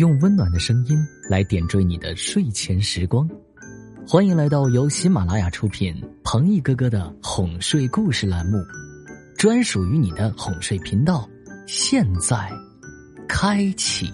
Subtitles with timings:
[0.00, 0.98] 用温暖的声音
[1.28, 3.28] 来点缀你的睡前时光。
[4.08, 8.56] 欢迎来到由喜马拉雅出品、彭毅哥哥的哄睡故事栏目，
[9.36, 11.28] 专属于你的哄睡频道。
[11.66, 12.50] 现在
[13.28, 14.10] 开启。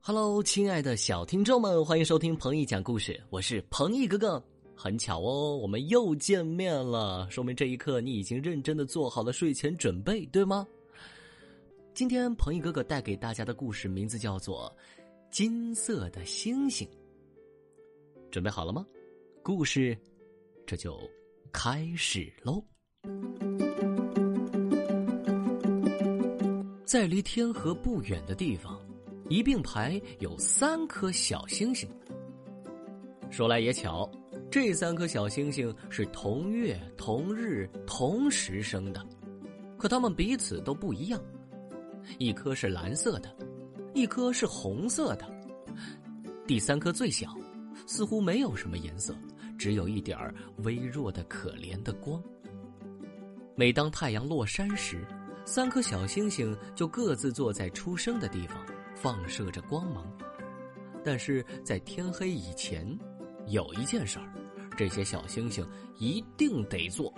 [0.00, 4.40] Hello，亲爱的小听众们，欢迎收听彭毅讲故事，我是彭毅哥哥。
[4.76, 10.64] 很巧哦，我们又见面了，说明这一刻你已经认真的做好了睡前准备，对吗？
[11.94, 14.74] 今天彭毅哥哥带给大家的故事名字叫做
[15.30, 16.88] 《金色的星星》。
[18.30, 18.86] 准备好了吗？
[19.42, 19.96] 故事
[20.66, 20.98] 这就
[21.52, 22.64] 开始喽。
[26.86, 28.80] 在离天河不远的地方，
[29.28, 31.86] 一并排有三颗小星星。
[33.30, 34.10] 说来也巧，
[34.50, 39.06] 这三颗小星星是同月同日同时生的，
[39.76, 41.22] 可它们彼此都不一样。
[42.18, 43.34] 一颗是蓝色的，
[43.94, 45.28] 一颗是红色的，
[46.46, 47.34] 第三颗最小，
[47.86, 49.14] 似乎没有什么颜色，
[49.58, 52.22] 只有一点儿微弱的可怜的光。
[53.54, 55.06] 每当太阳落山时，
[55.44, 58.56] 三颗小星星就各自坐在出生的地方，
[58.94, 60.10] 放射着光芒。
[61.04, 62.86] 但是在天黑以前，
[63.46, 64.32] 有一件事儿，
[64.76, 65.68] 这些小星星
[65.98, 67.12] 一定得做，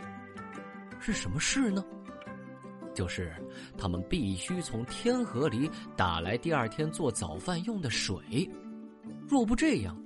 [0.98, 1.84] 是什么事呢？
[2.94, 3.34] 就是
[3.76, 8.48] 他们必须从天河里打来第二天做早饭用的水，
[9.28, 10.00] 若不这样，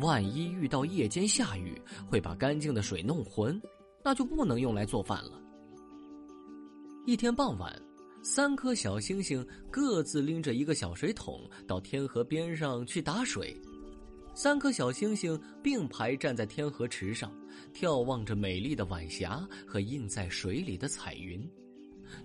[0.00, 3.60] 万一遇到夜间下雨，会把干净的水弄浑，
[4.04, 5.40] 那就不能用来做饭了。
[7.06, 7.80] 一天傍晚，
[8.22, 13.56] 三颗小星星各自拎着一个小水桶到天河边上去打水，
[14.34, 17.32] 三颗小星星并排站在天河池上，
[17.74, 21.44] 眺望着美丽的晚霞和映在水里的彩云。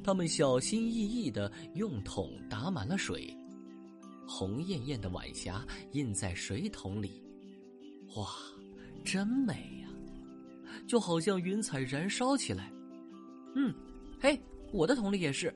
[0.04, 3.36] 他们小心翼翼的用桶打满了水，
[4.28, 7.24] 红艳艳的晚霞映在水桶里，
[8.16, 8.28] 哇，
[9.04, 9.90] 真美呀！
[10.88, 12.72] 就好像云彩燃烧起来。
[13.56, 13.74] 嗯，
[14.20, 14.40] 嘿，
[14.72, 15.54] 我的桶里也是。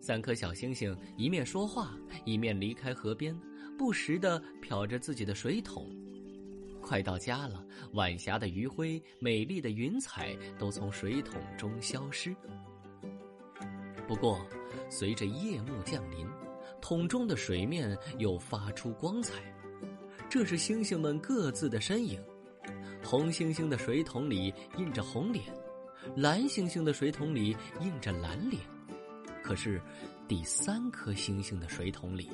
[0.00, 3.34] 三颗小星星一面说话，一面离开河边，
[3.78, 5.90] 不时的瞟着自己的水桶。
[6.82, 12.36] 快到家了，晚霞的余晖、美丽的云彩都从水桶中消失。
[14.06, 14.46] 不过，
[14.90, 16.26] 随着夜幕降临，
[16.80, 19.34] 桶中的水面又发出光彩。
[20.28, 22.22] 这是星星们各自的身影。
[23.02, 25.44] 红星星的水桶里印着红脸，
[26.16, 28.62] 蓝星星的水桶里印着蓝脸。
[29.42, 29.80] 可是，
[30.26, 32.30] 第三颗星星的水桶里，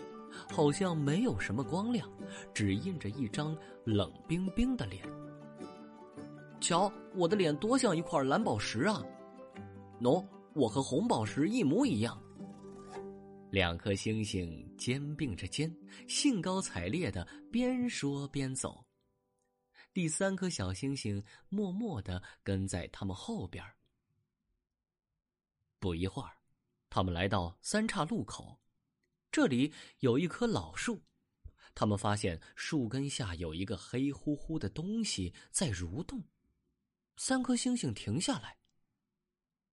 [0.48, 2.08] 好像没有什么光亮，
[2.54, 5.04] 只印着一张冷冰冰的脸。
[6.60, 9.02] 瞧，我的脸多像一块蓝宝石啊！
[10.00, 10.24] 喏。
[10.54, 12.20] 我和红宝石一模一样。
[13.50, 15.74] 两颗星星肩并着肩，
[16.06, 18.84] 兴高采烈的边说边走。
[19.92, 23.64] 第三颗小星星默默的跟在他们后边。
[25.80, 26.36] 不一会儿，
[26.88, 28.60] 他们来到三岔路口，
[29.32, 31.02] 这里有一棵老树，
[31.74, 36.22] 他们发现树根下有一个黑乎乎的东西在蠕动。
[37.16, 38.58] 三颗星星停下来，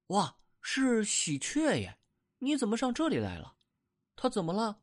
[0.08, 0.36] 哇！
[0.70, 1.98] 是喜鹊耶，
[2.40, 3.56] 你怎么上这里来了？
[4.18, 4.78] 它怎么了？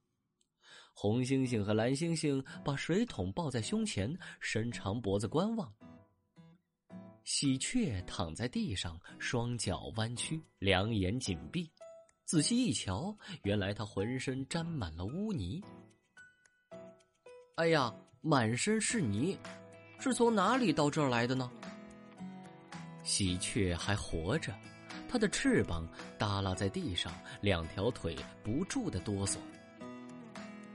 [0.94, 5.70] 红猩猩和蓝猩猩把水桶抱在胸前，伸长脖子观望。
[7.24, 11.70] 喜鹊躺在地上，双脚弯曲，两眼紧闭。
[12.24, 15.62] 仔细一瞧，原来它浑身沾满了污泥。
[17.56, 19.38] 哎呀，满身是泥，
[20.00, 21.52] 是从哪里到这儿来的呢？
[23.02, 24.50] 喜鹊还活着。
[25.14, 25.86] 它的翅膀
[26.18, 29.36] 耷拉在地上，两条腿不住的哆嗦。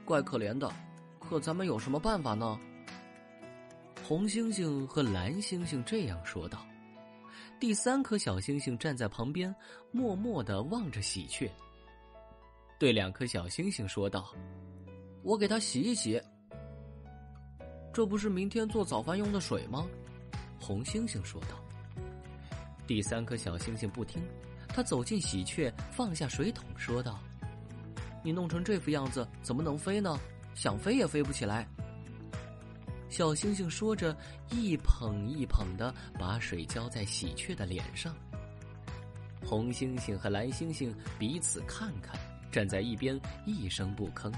[0.05, 0.71] 怪可怜的，
[1.19, 2.57] 可咱们有什么办法呢？
[4.01, 6.65] 红猩猩和蓝猩猩这样说道。
[7.59, 9.53] 第三颗小星星站在旁边，
[9.91, 11.51] 默默的望着喜鹊，
[12.79, 14.33] 对两颗小星星说道
[15.21, 16.17] ：“我给它洗一洗。
[17.91, 19.85] 这不是明天做早饭用的水吗？”
[20.57, 21.61] 红猩猩说道。
[22.89, 24.19] 第三颗小星星不听，
[24.67, 27.19] 他走进喜鹊，放下水桶，说道
[28.25, 30.19] ：“你弄成这副样子，怎么能飞呢？
[30.55, 31.67] 想飞也飞不起来。”
[33.07, 34.17] 小星星说着，
[34.49, 38.15] 一捧一捧的把水浇在喜鹊的脸上。
[39.45, 42.19] 红星星和蓝星星彼此看看，
[42.51, 44.33] 站在一边一声不吭。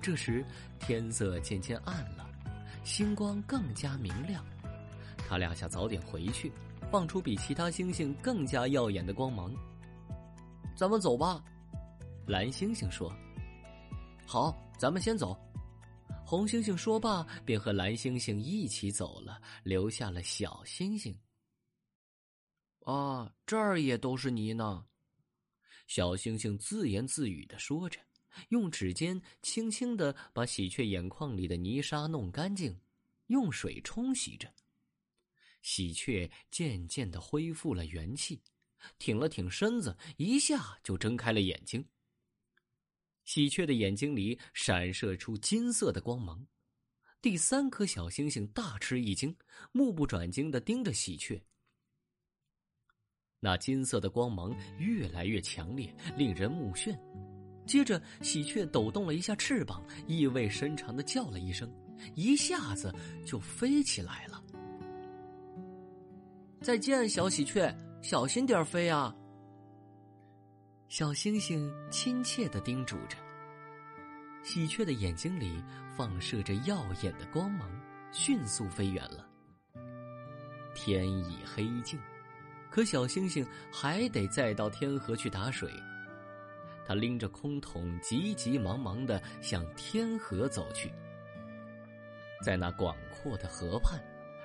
[0.00, 0.42] 这时，
[0.78, 2.26] 天色渐渐暗了，
[2.82, 4.42] 星光更加明亮。
[5.28, 6.50] 他俩想早点回去。
[6.90, 9.54] 放出比其他星星更加耀眼的光芒。
[10.76, 11.42] 咱们走吧，
[12.26, 13.14] 蓝星星说。
[14.26, 15.38] 好，咱们先走。
[16.26, 21.16] 红猩猩说罢，便和蓝猩猩一起走了，留下了小星星。
[22.80, 24.84] 啊，这儿也都是泥呢。
[25.86, 28.00] 小星星自言自语的说着，
[28.48, 32.80] 用指尖轻轻的把喜鹊眼眶里的泥沙弄干净，
[33.26, 34.48] 用水冲洗着。
[35.62, 38.40] 喜鹊渐渐的恢复了元气，
[38.98, 41.84] 挺了挺身子，一下就睁开了眼睛。
[43.24, 46.46] 喜鹊的眼睛里闪射出金色的光芒，
[47.22, 49.36] 第三颗小星星大吃一惊，
[49.72, 51.40] 目不转睛的盯着喜鹊。
[53.38, 56.98] 那金色的光芒越来越强烈，令人目眩。
[57.66, 61.72] 接着，喜鹊抖动了一下翅膀，意味深长的叫了一声，
[62.16, 62.92] 一下子
[63.24, 64.42] 就飞起来了。
[66.62, 69.14] 再见，小喜鹊，小心点飞啊！
[70.88, 73.16] 小星星亲切的叮嘱着。
[74.42, 75.62] 喜鹊的眼睛里
[75.96, 77.70] 放射着耀眼的光芒，
[78.12, 79.26] 迅速飞远了。
[80.74, 81.98] 天已黑尽。
[82.70, 85.72] 可小星星还得再到天河去打水，
[86.86, 90.92] 他拎着空桶，急急忙忙的向天河走去。
[92.44, 94.00] 在那广阔的河畔，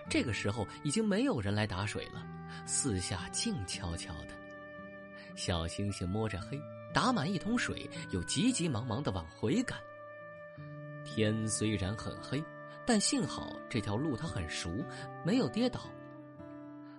[0.09, 2.25] 这个时候已经没有人来打水了，
[2.65, 4.29] 四下静悄悄的。
[5.35, 6.59] 小星星摸着黑，
[6.93, 9.77] 打满一桶水，又急急忙忙的往回赶。
[11.03, 12.43] 天虽然很黑，
[12.85, 14.69] 但幸好这条路他很熟，
[15.25, 15.81] 没有跌倒。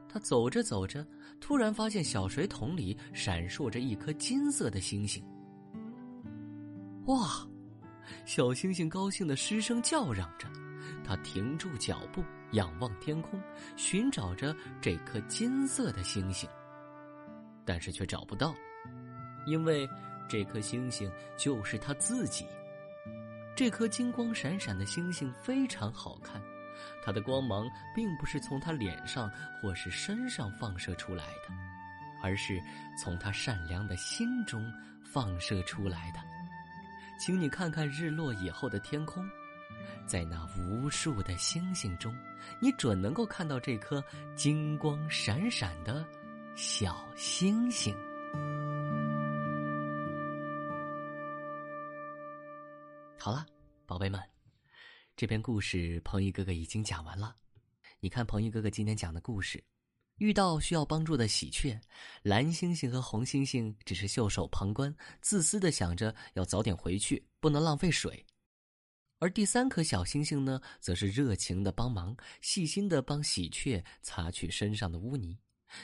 [0.08, 1.06] 他走着走着，
[1.40, 5.24] 突然发现小水桶里闪烁着一颗金色的星星。
[7.06, 7.46] 哇！
[8.24, 10.48] 小星星高兴的失声叫嚷着，
[11.06, 13.40] 他停住脚步，仰望天空，
[13.76, 16.50] 寻找着这颗金色的星星，
[17.64, 18.52] 但是却找不到，
[19.46, 19.88] 因为
[20.28, 22.44] 这颗星星就是他自己。
[23.54, 26.42] 这颗金光闪闪的星星非常好看。
[27.02, 29.30] 它的光芒并不是从他脸上
[29.62, 31.54] 或是身上放射出来的，
[32.22, 32.60] 而是
[33.02, 34.70] 从他善良的心中
[35.02, 36.20] 放射出来的。
[37.18, 39.26] 请你看看日落以后的天空，
[40.06, 42.14] 在那无数的星星中，
[42.60, 44.02] 你准能够看到这颗
[44.34, 46.06] 金光闪闪的
[46.54, 47.94] 小星星。
[53.18, 53.44] 好了，
[53.86, 54.20] 宝贝们。
[55.16, 57.34] 这篇故事，彭一哥哥已经讲完了。
[58.00, 59.64] 你看，彭一哥哥今天讲的故事，
[60.18, 61.80] 遇到需要帮助的喜鹊，
[62.22, 68.12] 蓝星星和红星星只是袖手旁观，自私的想着要早点回去，不能浪费水；
[69.18, 75.38] 而第三颗小星星呢，则是热情的帮忙，细心的帮喜鹊擦去身上的污泥。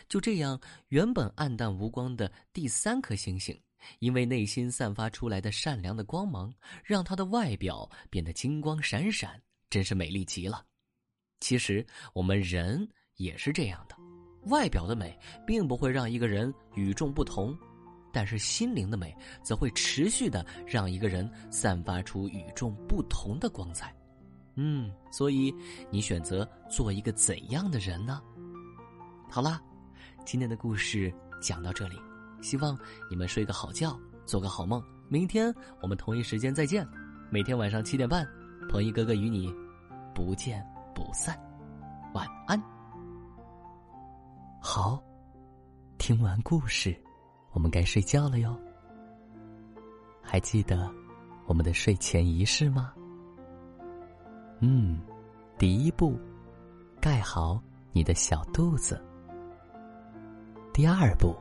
[0.08, 3.58] 就这样，原本暗淡无光的第三颗星星。
[3.98, 10.64] 因为内心散发出来的善良的光芒，让它的外表变得金光闪闪，真是美丽极了。
[11.40, 13.96] 其实我们人也是这样的，
[14.44, 17.58] 外表的美并不会让一个人与众不同，
[18.12, 23.92] 但是心灵的美则会持续的让一个人散发出与众不同的光彩。
[24.54, 25.52] 嗯，所以
[25.90, 28.20] 你选择做一个怎样的人呢？
[29.30, 29.58] 好啦，
[30.26, 31.96] 今天的故事讲到这里。
[32.42, 32.78] 希望
[33.08, 34.82] 你们睡个好觉，做个好梦。
[35.08, 36.86] 明天我们同一时间再见。
[37.30, 38.28] 每天晚上七点半，
[38.68, 39.50] 彭一哥哥与你
[40.14, 40.62] 不见
[40.94, 41.34] 不散。
[42.12, 42.62] 晚安。
[44.60, 45.02] 好，
[45.96, 46.94] 听完故事，
[47.52, 48.58] 我们该睡觉了哟。
[50.20, 50.90] 还记得
[51.46, 52.92] 我们的睡前仪式吗？
[54.60, 55.00] 嗯，
[55.58, 56.18] 第一步，
[57.00, 59.02] 盖好你的小肚子。
[60.72, 61.36] 第二步。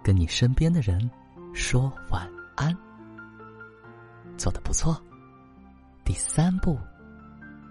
[0.00, 1.10] 跟你身边的人
[1.52, 2.74] 说晚安，
[4.38, 4.98] 做的不错。
[6.02, 6.78] 第三步，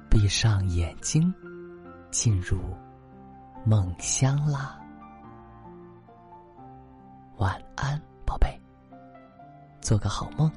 [0.08, 1.34] 闭上眼睛，
[2.12, 2.60] 进入
[3.66, 4.80] 梦乡啦。
[7.38, 8.60] 晚安，宝贝，
[9.79, 10.51] 做个好梦。